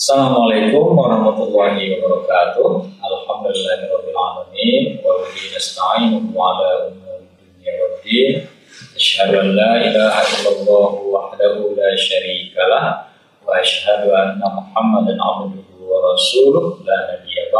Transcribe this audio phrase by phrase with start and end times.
[0.00, 2.88] Assalamualaikum warahmatullahi wabarakatuh.
[3.04, 8.48] Alhamdulillahirabbil alamin wa bihi nasta'inu ala umuri dunya waddin.
[8.96, 13.12] Asyhadu an la ilaha illallah wahdahu la syarikalah
[13.44, 17.52] wa asyhadu anna Muhammadan abduhu wa rasuluh la nabiyya.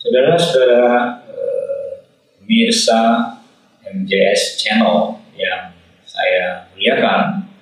[0.00, 2.08] Saudara-saudara eh,
[2.40, 3.36] pemirsa
[3.84, 5.76] MJS Channel yang
[6.08, 7.52] saya muliakan,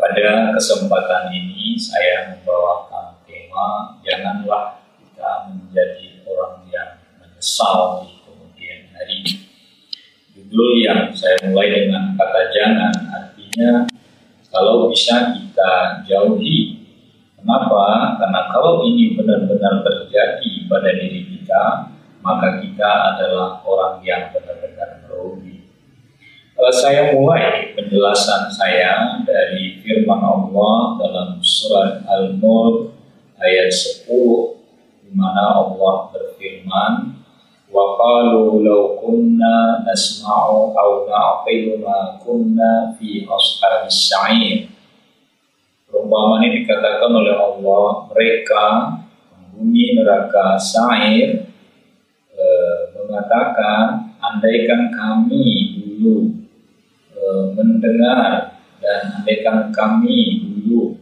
[0.00, 9.20] pada kesempatan ini saya membawakan tema janganlah kita menjadi orang yang menyesal di kemudian hari.
[10.32, 13.84] Judul yang saya mulai dengan kata jangan artinya
[14.48, 16.80] kalau bisa kita jauhi.
[17.36, 18.16] Kenapa?
[18.20, 19.84] Karena kalau ini benar-benar
[20.80, 21.64] terjadi pada diri kita,
[22.24, 25.68] maka kita adalah orang yang benar-benar merugi.
[26.56, 32.92] Uh, saya mulai penjelasan saya dari firman Allah dalam surat Al-Mulk
[33.40, 34.08] ayat 10
[35.08, 36.92] di mana Allah berfirman
[37.70, 44.68] wa qalu law kunna nasma'u aw na'qilu ma kunna fi ashabis sa'ir
[45.88, 48.64] perumpamaan ini dikatakan oleh Allah mereka
[49.60, 51.52] penghuni neraka sa'ir
[52.32, 52.44] e,
[52.96, 56.32] mengatakan andaikan kami dulu
[57.12, 57.20] e,
[57.52, 60.96] mendengar dan andaikan kami dulu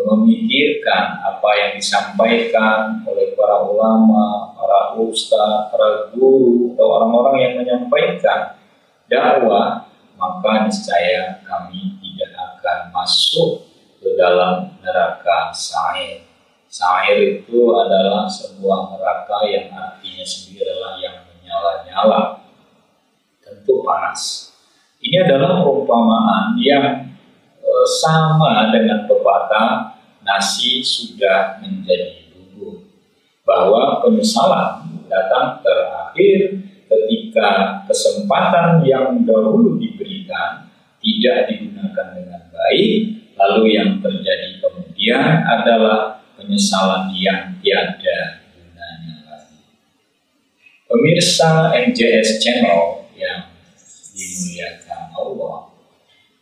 [0.00, 8.56] memikirkan apa yang disampaikan oleh para ulama, para ustaz, para guru, atau orang-orang yang menyampaikan
[9.12, 13.68] dakwah, maka niscaya kami tidak akan masuk
[14.00, 16.29] ke dalam neraka sa'ir.
[16.80, 22.40] Sa'ir itu adalah sebuah neraka yang artinya sendiri adalah yang menyala-nyala,
[23.44, 24.48] tentu panas.
[25.04, 27.10] Ini adalah perumpamaan yang
[27.70, 29.94] Eh, sama dengan pepatah
[30.26, 32.82] nasi sudah menjadi bubur
[33.46, 40.66] bahwa penyesalan datang terakhir ketika kesempatan yang dahulu diberikan
[40.98, 46.09] tidak digunakan dengan baik lalu yang terjadi kemudian adalah
[46.50, 49.62] penyesalan yang tiada gunanya lagi
[50.90, 53.54] pemirsa MJS Channel yang
[54.10, 55.70] dimuliakan Allah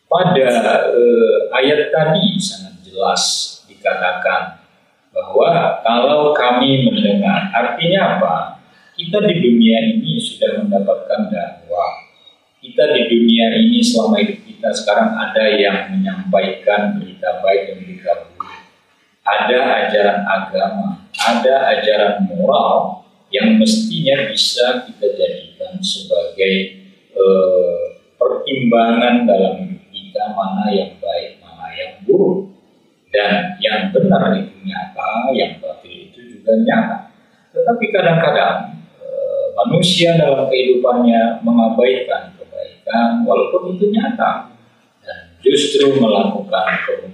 [0.08, 0.48] pada
[0.88, 3.22] uh, ayat tadi sangat jelas
[3.68, 4.64] dikatakan
[5.12, 8.36] bahwa kalau kami mendengar, artinya apa?
[8.96, 12.08] Kita di dunia ini sudah mendapatkan dakwah.
[12.58, 18.27] Kita di dunia ini selama hidup kita sekarang ada yang menyampaikan berita baik dan berita.
[19.28, 26.80] Ada ajaran agama, ada ajaran moral yang mestinya bisa kita jadikan sebagai
[27.12, 32.48] uh, pertimbangan dalam kita mana yang baik, mana yang buruk.
[33.08, 37.08] Dan yang benar itu nyata, yang batil itu juga nyata.
[37.56, 39.08] Tetapi kadang-kadang e,
[39.56, 44.52] manusia dalam kehidupannya mengabaikan kebaikan walaupun itu nyata
[45.00, 47.07] dan justru melakukan keburukan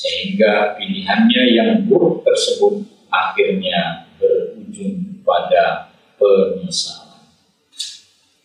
[0.00, 7.20] sehingga pilihannya yang buruk tersebut akhirnya berujung pada penyesalan.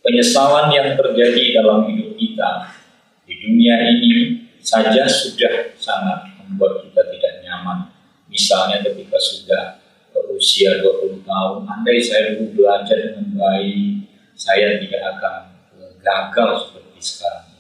[0.04, 2.76] Penyesalan yang terjadi dalam hidup kita
[3.24, 4.12] di dunia ini
[4.60, 7.88] saja sudah sangat membuat kita tidak nyaman.
[8.28, 9.64] Misalnya ketika sudah
[10.12, 15.36] berusia 20 tahun, andai saya dulu belajar dengan baik, saya tidak akan
[16.04, 17.55] gagal seperti sekarang.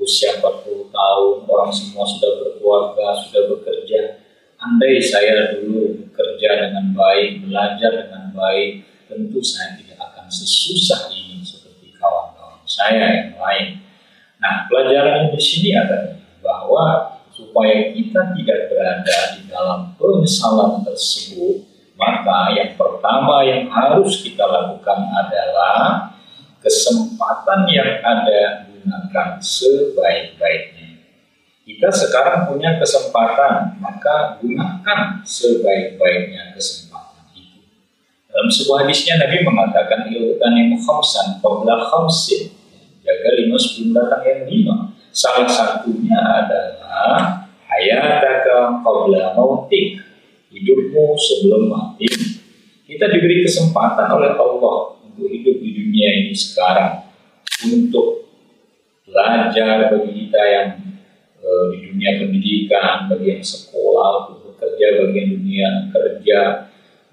[0.00, 4.24] Usia 40 tahun, orang semua sudah berkeluarga, sudah bekerja.
[4.56, 11.44] Andai saya dulu bekerja dengan baik, belajar dengan baik, tentu saya tidak akan sesusah ini
[11.44, 13.80] seperti kawan-kawan saya yang lain
[14.40, 16.84] Nah, pelajaran di sini adalah bahwa
[17.28, 21.60] supaya kita tidak berada di dalam penyesalan tersebut,
[22.00, 26.08] maka yang pertama yang harus kita lakukan adalah
[26.64, 31.04] kesempatan yang ada gunakan sebaik-baiknya.
[31.68, 37.62] Kita sekarang punya kesempatan, maka gunakan sebaik-baiknya kesempatan itu.
[38.26, 42.50] Dalam sebuah hadisnya Nabi mengatakan iltani khamsan qabla khamsin
[43.04, 44.76] jaga lima sebelum datang yang lima.
[45.10, 50.02] Salah satunya adalah hayataka qabla mautik.
[50.50, 52.10] Hidupmu sebelum mati.
[52.82, 57.06] Kita diberi kesempatan oleh Allah untuk hidup di dunia ini sekarang
[57.70, 58.29] untuk
[59.10, 60.68] belajar bagi kita yang
[61.42, 66.40] e, di dunia pendidikan, bagi yang sekolah, untuk bekerja, bagi yang dunia kerja,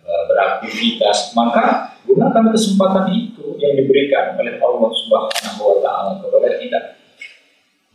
[0.06, 6.80] e, beraktivitas, maka gunakan kesempatan itu yang diberikan oleh Allah Subhanahu wa taala kepada kita.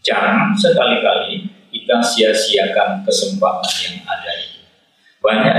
[0.03, 4.61] Jangan sekali-kali kita sia-siakan kesempatan yang ada itu.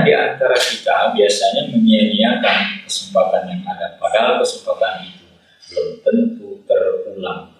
[0.04, 5.24] di antara kita biasanya menyia-nyiakan kesempatan yang ada, padahal kesempatan itu
[5.72, 7.53] belum tentu terulang.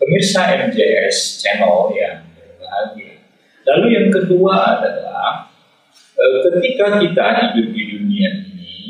[0.00, 3.20] Pemirsa MJS Channel yang berbahagia.
[3.68, 5.52] Lalu yang kedua adalah
[6.16, 8.80] eh, ketika kita hidup di dunia ini,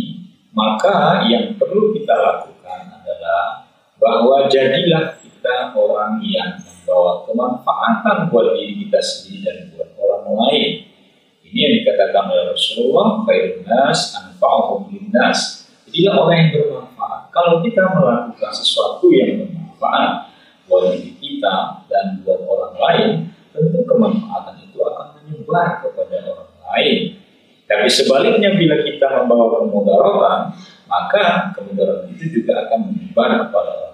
[0.55, 3.67] maka yang perlu kita lakukan adalah
[3.99, 10.95] bahwa jadilah kita orang yang membawa kemanfaatan buat diri kita sendiri dan buat orang lain.
[11.43, 15.67] Ini yang dikatakan oleh Rasulullah, khairun nas anfa'uhum linnas.
[15.91, 17.35] Jadilah orang yang bermanfaat.
[17.35, 20.30] Kalau kita melakukan sesuatu yang bermanfaat
[20.71, 23.11] buat diri kita dan buat orang lain,
[23.51, 27.19] tentu kemanfaatan itu akan menyebar kepada orang lain.
[27.67, 30.55] Tapi sebaliknya bila kita membawa kemudaratan,
[30.87, 33.91] maka kemudaratan itu juga akan menyebar kepada orang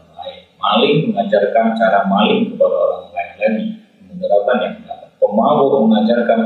[0.67, 3.67] maling mengajarkan cara maling kepada orang lain lagi.
[4.03, 5.11] Kemudaratan yang dapat.
[5.17, 6.41] Pemabuk mengajarkan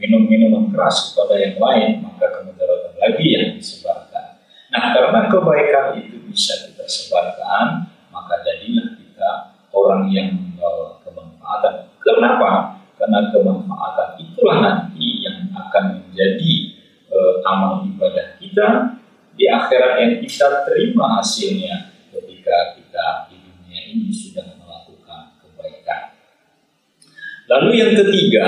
[0.00, 4.40] minum minuman keras kepada yang lain maka kemudaratan lagi yang disebarkan.
[4.72, 7.89] Nah karena kebaikan itu bisa kita sebarkan
[10.00, 16.52] orang yang membawa kemanfaatan kenapa karena kemanfaatan itulah nanti yang akan menjadi
[17.12, 18.96] uh, amal ibadah kita
[19.36, 23.28] di akhirat yang kita terima hasilnya ketika kita
[23.90, 26.14] ini sudah melakukan kebaikan.
[27.50, 28.46] Lalu yang ketiga,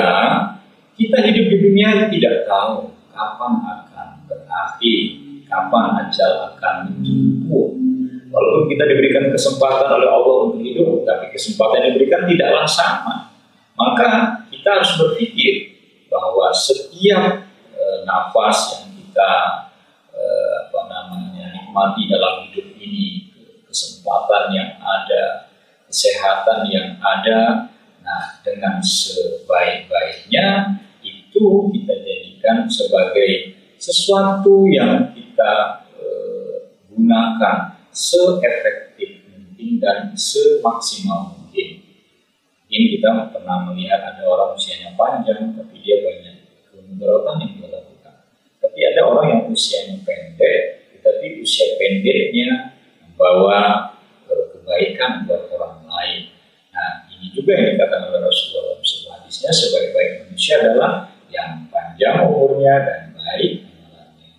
[0.95, 5.03] kita hidup di dunia tidak tahu kapan akan berakhir,
[5.51, 7.82] kapan ajal akan menjemput.
[8.33, 13.29] Walaupun kita diberikan kesempatan oleh Allah untuk hidup, tapi kesempatan yang diberikan tidaklah sama.
[13.77, 14.09] Maka
[14.49, 15.77] kita harus berpikir
[16.09, 17.45] bahwa setiap
[17.77, 19.33] e, nafas yang kita
[20.17, 20.23] e,
[20.65, 23.29] apa namanya nikmati dalam hidup ini
[23.69, 25.53] kesempatan yang ada,
[25.93, 27.69] kesehatan yang ada.
[28.01, 40.17] Nah, dengan sebaik-baiknya itu kita jadikan sebagai sesuatu yang kita eh, gunakan seefektif mungkin dan
[40.17, 41.85] semaksimal mungkin.
[42.67, 46.37] Mungkin kita pernah melihat ada orang usianya panjang, tapi dia banyak
[46.73, 48.15] kemudaratan yang dia lakukan.
[48.59, 53.93] Tapi ada orang yang usianya pendek, tetapi usia pendeknya membawa
[54.27, 56.33] kebaikan buat orang lain.
[56.73, 62.75] Nah, ini juga yang dikatakan oleh Rasulullah SAW hadisnya sebaik-baik manusia adalah yang panjang umurnya
[62.85, 64.33] dan baik amalannya.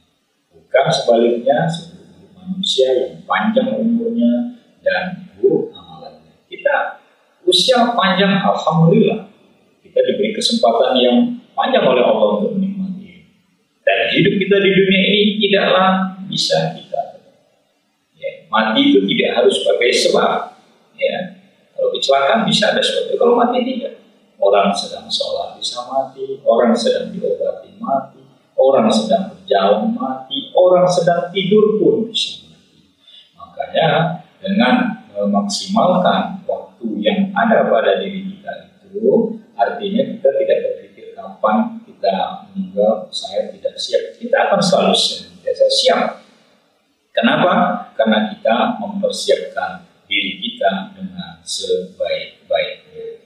[0.53, 6.33] Bukan sebaliknya seluruh manusia yang panjang umurnya dan buruk amalannya.
[6.49, 7.03] Kita
[7.63, 9.31] usia panjang alhamdulillah.
[9.79, 11.15] Kita diberi kesempatan yang
[11.55, 13.23] panjang oleh Allah untuk menikmati.
[13.87, 16.99] Dan hidup kita di dunia ini tidaklah bisa kita
[18.53, 20.61] Mati itu tidak harus pakai sebab.
[20.93, 21.41] Ya.
[21.73, 23.17] Kalau kecelakaan bisa ada sebab.
[23.17, 23.97] Kalau mati tidak.
[24.37, 28.21] Orang sedang sholat bisa mati, orang sedang diobati mati,
[28.59, 32.91] orang sedang berjalan mati, orang sedang tidur pun bisa mati.
[33.39, 41.77] Makanya dengan memaksimalkan waktu yang ada pada diri kita itu, artinya kita tidak berpikir kapan
[41.85, 44.17] kita meninggal, saya tidak siap.
[44.17, 46.23] Kita akan selalu senantiasa siap
[47.13, 47.85] Kenapa?
[47.93, 53.21] Karena kita mempersiapkan diri kita dengan sebaik-baiknya.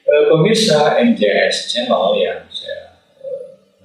[0.00, 3.24] E, pemirsa MJS Channel yang saya e,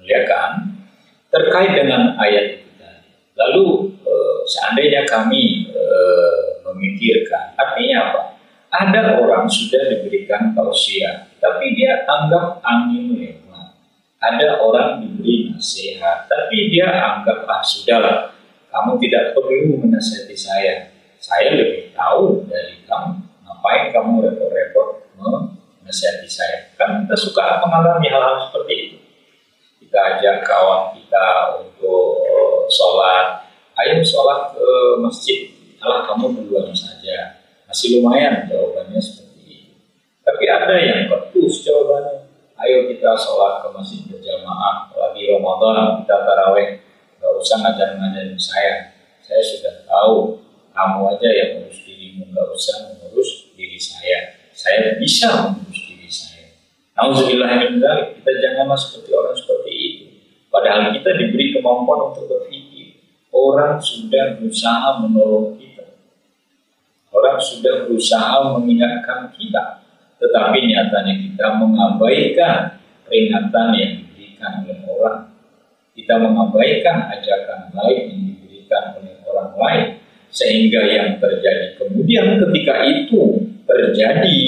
[0.00, 0.80] muliakan,
[1.28, 2.68] terkait dengan ayat itu.
[3.36, 3.64] Lalu
[4.00, 4.14] e,
[4.48, 5.68] seandainya kami
[6.82, 8.20] memikirkan, artinya apa?
[8.74, 13.78] Ada orang sudah diberikan tausiah, tapi dia anggap angin lewat.
[14.18, 18.32] Ada orang diberi nasihat, tapi dia anggap ah sudahlah
[18.72, 20.88] kamu tidak perlu menasihati saya.
[21.20, 23.20] Saya lebih tahu dari kamu.
[23.44, 25.12] Ngapain kamu repot-repot
[25.84, 26.72] menasihati saya?
[26.80, 28.98] Kan kita suka mengalami hal-hal seperti itu.
[29.84, 33.44] Kita ajak kawan kita untuk uh, sholat.
[33.76, 34.66] Ayo sholat ke
[35.04, 35.52] masjid.
[35.82, 37.42] Alah kamu duluan saja.
[37.66, 39.72] Masih lumayan jawabannya seperti itu.
[40.22, 42.30] Tapi ada yang ketus jawabannya.
[42.62, 44.94] Ayo kita sholat ke masjid berjamaah.
[44.94, 46.82] Lagi Ramadan kita taraweh
[47.22, 48.98] Gak usah ngajar-ngajarin saya.
[49.22, 50.42] Saya sudah tahu
[50.74, 54.34] kamu aja yang mengurus dirimu, gak usah mengurus diri saya.
[54.50, 56.50] Saya bisa mengurus diri saya.
[56.98, 60.04] Nauzubillahiminzalik, kita janganlah seperti orang seperti itu.
[60.50, 62.98] Padahal kita diberi kemampuan untuk berpikir.
[63.30, 65.71] Orang sudah berusaha menolong kita.
[67.42, 69.82] Sudah berusaha mengingatkan kita.
[70.22, 75.18] Tetapi nyatanya kita mengabaikan peringatan yang diberikan oleh orang
[75.92, 79.86] kita mengabaikan ajakan baik yang diberikan oleh orang lain
[80.32, 84.40] sehingga yang terjadi kemudian ketika itu terjadi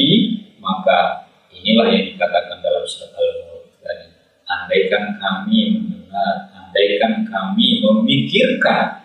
[0.65, 4.09] maka inilah yang dikatakan dalam surat al-mulk tadi
[4.49, 9.04] andaikan kami mendengar, andaikan kami memikirkan,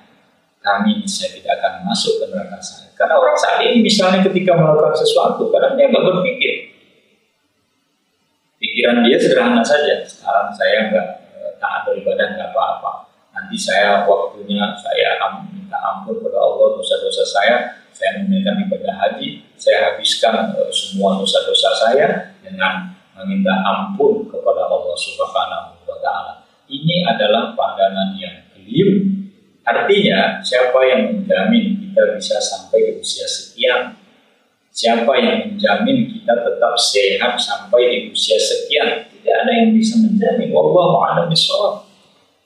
[0.69, 2.93] kami bisa tidak akan masuk ke neraka saya.
[2.93, 6.53] Karena orang saat ini misalnya ketika melakukan sesuatu, kadang dia nggak berpikir.
[8.61, 10.03] Pikiran dia sederhana saja.
[10.05, 13.09] Sekarang saya nggak eh, taat beribadah nggak apa-apa.
[13.33, 15.15] Nanti saya waktunya saya
[15.47, 17.57] minta ampun kepada Allah dosa-dosa saya.
[17.89, 19.47] Saya menunaikan ibadah haji.
[19.55, 22.07] Saya habiskan uh, semua dosa-dosa saya
[22.39, 26.47] dengan meminta ampun kepada Allah Subhanahu wa taala.
[26.67, 29.18] Ini adalah pandangan yang keliru.
[29.69, 33.93] Artinya, siapa yang menjamin kita bisa sampai di usia sekian?
[34.73, 39.05] Siapa yang menjamin kita tetap sehat sampai di usia sekian?
[39.13, 40.49] Tidak ada yang bisa menjamin.
[40.49, 41.85] Wallahu a'lam bishawab.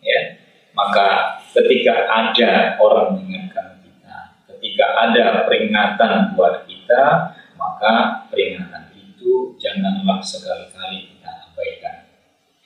[0.03, 0.43] Ya.
[0.73, 4.15] Maka ketika ada orang mengingatkan kita,
[4.49, 11.95] ketika ada peringatan buat kita, maka peringatan itu janganlah sekali-kali kita abaikan.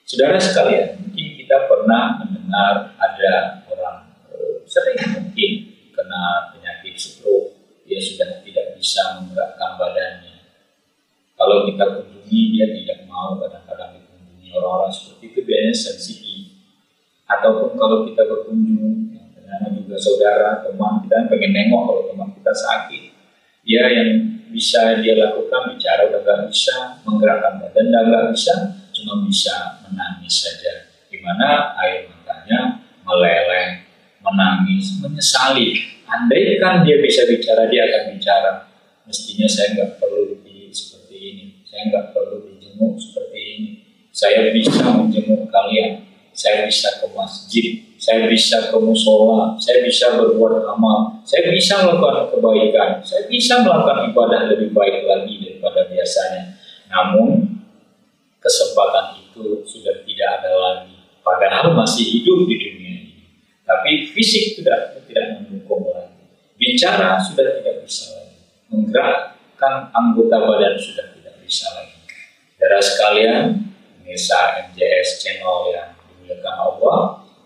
[0.08, 3.34] Saudara sekalian, mungkin kita pernah mendengar ada
[3.68, 5.52] orang eh, sering mungkin
[5.92, 10.48] kena penyakit stroke, dia sudah tidak bisa menggerakkan badannya.
[11.36, 15.28] Kalau kita kunjungi, dia tidak mau kadang-kadang dikunjungi orang-orang seperti
[15.78, 16.58] sensitif.
[17.30, 19.14] Ataupun kalau kita berkunjung,
[19.48, 23.04] dengan juga saudara, teman, kita pengen nengok kalau teman kita sakit.
[23.64, 24.10] Dia yang
[24.52, 28.54] bisa dia lakukan bicara udah gak bisa, menggerakkan badan udah gak bisa,
[28.92, 30.92] cuma bisa menangis saja.
[31.08, 33.88] Di mana air matanya meleleh,
[34.20, 35.96] menangis, menyesali.
[36.08, 38.52] Andaikan dia bisa bicara, dia akan bicara.
[39.08, 43.70] Mestinya saya nggak perlu di seperti ini, saya nggak perlu dijenguk seperti ini.
[44.12, 45.47] Saya bisa menjenguk
[46.48, 47.68] saya bisa ke masjid,
[48.00, 54.08] saya bisa ke musola, saya bisa berbuat amal, saya bisa melakukan kebaikan, saya bisa melakukan
[54.08, 56.56] ibadah lebih baik lagi daripada biasanya.
[56.88, 57.60] Namun
[58.39, 63.16] kesempatan itu sudah tidak ada lagi, padahal masih hidup di dunia ini.
[63.68, 68.39] Tapi fisik sudah tidak mendukung lagi, bicara sudah tidak bisa lagi,
[68.72, 72.00] menggerakkan anggota badan sudah tidak bisa lagi.
[72.56, 73.68] Darah sekalian,
[74.00, 77.00] pemirsa MJS channel yang dimuliakan Allah,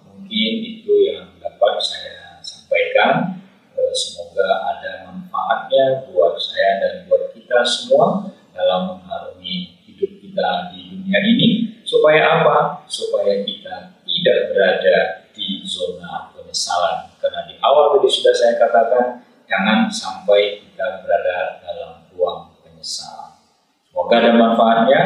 [0.10, 3.38] mungkin itu yang dapat saya sampaikan.
[3.78, 7.30] Eh, semoga ada manfaatnya buat saya dan buat
[7.62, 8.26] kita semua
[8.58, 11.50] dalam mengarungi hidup kita di dunia ini.
[11.86, 12.82] Supaya apa?
[12.90, 14.98] Supaya kita tidak berada
[15.30, 17.14] di zona penyesalan.
[17.22, 23.38] Karena di awal tadi sudah saya katakan, jangan sampai kita berada dalam ruang penyesalan.
[23.86, 25.02] Semoga ada manfaatnya.